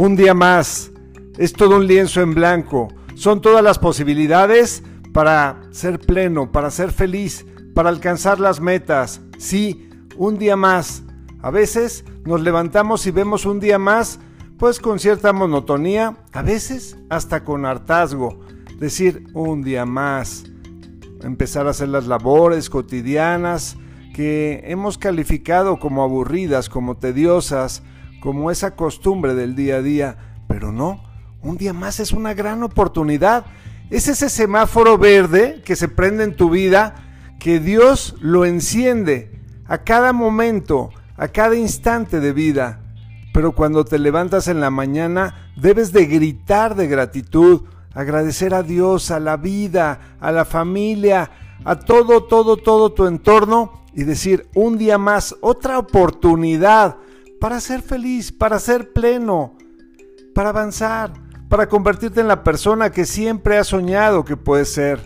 Un 0.00 0.16
día 0.16 0.32
más. 0.32 0.92
Es 1.36 1.52
todo 1.52 1.76
un 1.76 1.86
lienzo 1.86 2.22
en 2.22 2.32
blanco. 2.32 2.88
Son 3.16 3.42
todas 3.42 3.62
las 3.62 3.78
posibilidades 3.78 4.82
para 5.12 5.60
ser 5.72 5.98
pleno, 5.98 6.50
para 6.50 6.70
ser 6.70 6.90
feliz, 6.90 7.44
para 7.74 7.90
alcanzar 7.90 8.40
las 8.40 8.62
metas. 8.62 9.20
Sí, 9.36 9.90
un 10.16 10.38
día 10.38 10.56
más. 10.56 11.02
A 11.42 11.50
veces 11.50 12.06
nos 12.24 12.40
levantamos 12.40 13.06
y 13.06 13.10
vemos 13.10 13.44
un 13.44 13.60
día 13.60 13.78
más, 13.78 14.20
pues 14.56 14.80
con 14.80 14.98
cierta 14.98 15.34
monotonía, 15.34 16.16
a 16.32 16.40
veces 16.40 16.96
hasta 17.10 17.44
con 17.44 17.66
hartazgo. 17.66 18.40
Decir 18.78 19.26
un 19.34 19.60
día 19.60 19.84
más. 19.84 20.44
Empezar 21.22 21.66
a 21.66 21.72
hacer 21.72 21.90
las 21.90 22.06
labores 22.06 22.70
cotidianas 22.70 23.76
que 24.14 24.62
hemos 24.64 24.96
calificado 24.96 25.78
como 25.78 26.02
aburridas, 26.02 26.70
como 26.70 26.96
tediosas, 26.96 27.82
como 28.20 28.50
esa 28.50 28.76
costumbre 28.76 29.34
del 29.34 29.56
día 29.56 29.76
a 29.76 29.82
día. 29.82 30.16
Pero 30.46 30.72
no, 30.72 31.02
un 31.42 31.56
día 31.56 31.72
más 31.72 32.00
es 32.00 32.12
una 32.12 32.34
gran 32.34 32.62
oportunidad. 32.62 33.46
Es 33.90 34.08
ese 34.08 34.28
semáforo 34.28 34.98
verde 34.98 35.62
que 35.64 35.74
se 35.74 35.88
prende 35.88 36.24
en 36.24 36.36
tu 36.36 36.50
vida, 36.50 36.94
que 37.38 37.58
Dios 37.58 38.14
lo 38.20 38.44
enciende 38.44 39.40
a 39.66 39.78
cada 39.78 40.12
momento, 40.12 40.90
a 41.16 41.28
cada 41.28 41.56
instante 41.56 42.20
de 42.20 42.32
vida. 42.32 42.80
Pero 43.32 43.52
cuando 43.52 43.84
te 43.84 43.98
levantas 43.98 44.48
en 44.48 44.60
la 44.60 44.70
mañana, 44.70 45.52
debes 45.56 45.92
de 45.92 46.06
gritar 46.06 46.74
de 46.74 46.88
gratitud, 46.88 47.62
agradecer 47.94 48.54
a 48.54 48.62
Dios, 48.62 49.10
a 49.10 49.20
la 49.20 49.36
vida, 49.36 50.16
a 50.20 50.32
la 50.32 50.44
familia, 50.44 51.30
a 51.64 51.76
todo, 51.76 52.24
todo, 52.24 52.56
todo 52.56 52.92
tu 52.92 53.06
entorno 53.06 53.84
y 53.92 54.04
decir 54.04 54.48
un 54.54 54.78
día 54.78 54.98
más, 54.98 55.36
otra 55.40 55.78
oportunidad 55.78 56.96
para 57.40 57.58
ser 57.58 57.80
feliz, 57.80 58.30
para 58.30 58.58
ser 58.58 58.92
pleno, 58.92 59.56
para 60.34 60.50
avanzar, 60.50 61.12
para 61.48 61.68
convertirte 61.68 62.20
en 62.20 62.28
la 62.28 62.44
persona 62.44 62.90
que 62.90 63.06
siempre 63.06 63.56
has 63.56 63.68
soñado 63.68 64.24
que 64.24 64.36
puedes 64.36 64.72
ser. 64.72 65.00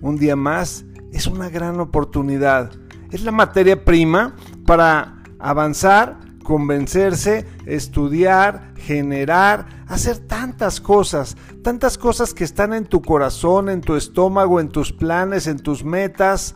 Un 0.00 0.16
día 0.16 0.36
más 0.36 0.86
es 1.12 1.26
una 1.26 1.50
gran 1.50 1.78
oportunidad. 1.78 2.72
Es 3.10 3.22
la 3.22 3.30
materia 3.30 3.84
prima 3.84 4.34
para 4.66 5.22
avanzar, 5.38 6.18
convencerse, 6.42 7.46
estudiar, 7.66 8.72
generar, 8.78 9.84
hacer 9.86 10.18
tantas 10.18 10.80
cosas, 10.80 11.36
tantas 11.62 11.98
cosas 11.98 12.32
que 12.32 12.44
están 12.44 12.72
en 12.72 12.86
tu 12.86 13.02
corazón, 13.02 13.68
en 13.68 13.82
tu 13.82 13.96
estómago, 13.96 14.60
en 14.60 14.70
tus 14.70 14.92
planes, 14.92 15.46
en 15.46 15.58
tus 15.58 15.84
metas, 15.84 16.54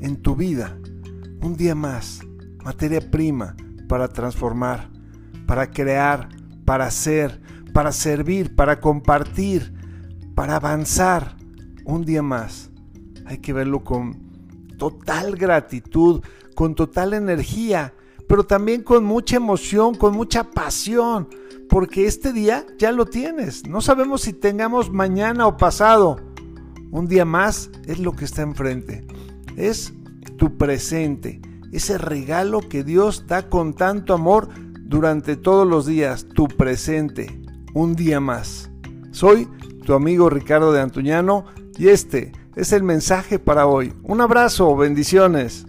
en 0.00 0.22
tu 0.22 0.36
vida. 0.36 0.78
Un 1.42 1.56
día 1.56 1.74
más, 1.74 2.20
materia 2.62 3.00
prima 3.00 3.56
para 3.90 4.06
transformar, 4.06 4.88
para 5.48 5.68
crear, 5.68 6.28
para 6.64 6.86
hacer, 6.86 7.42
para 7.74 7.90
servir, 7.90 8.54
para 8.54 8.80
compartir, 8.80 9.74
para 10.36 10.54
avanzar. 10.54 11.36
Un 11.84 12.04
día 12.04 12.22
más. 12.22 12.70
Hay 13.26 13.38
que 13.38 13.52
verlo 13.52 13.82
con 13.82 14.30
total 14.78 15.34
gratitud, 15.34 16.22
con 16.54 16.76
total 16.76 17.14
energía, 17.14 17.92
pero 18.28 18.44
también 18.44 18.84
con 18.84 19.02
mucha 19.02 19.38
emoción, 19.38 19.96
con 19.96 20.14
mucha 20.14 20.44
pasión, 20.44 21.28
porque 21.68 22.06
este 22.06 22.32
día 22.32 22.64
ya 22.78 22.92
lo 22.92 23.06
tienes. 23.06 23.66
No 23.66 23.80
sabemos 23.80 24.20
si 24.20 24.32
tengamos 24.32 24.92
mañana 24.92 25.48
o 25.48 25.56
pasado. 25.56 26.20
Un 26.92 27.08
día 27.08 27.24
más 27.24 27.70
es 27.86 27.98
lo 27.98 28.12
que 28.12 28.24
está 28.24 28.42
enfrente. 28.42 29.04
Es 29.56 29.92
tu 30.36 30.56
presente, 30.56 31.40
ese 31.72 31.98
regalo 31.98 32.60
que 32.60 32.84
Dios 32.84 33.26
da 33.26 33.48
con 33.48 33.74
tanto 33.74 34.14
amor 34.14 34.48
durante 34.80 35.36
todos 35.36 35.66
los 35.66 35.86
días, 35.86 36.26
tu 36.34 36.48
presente, 36.48 37.40
un 37.74 37.94
día 37.94 38.20
más. 38.20 38.70
Soy 39.12 39.48
tu 39.84 39.94
amigo 39.94 40.30
Ricardo 40.30 40.72
de 40.72 40.80
Antuñano 40.80 41.44
y 41.78 41.88
este 41.88 42.32
es 42.56 42.72
el 42.72 42.82
mensaje 42.82 43.38
para 43.38 43.66
hoy. 43.66 43.92
Un 44.02 44.20
abrazo, 44.20 44.76
bendiciones. 44.76 45.66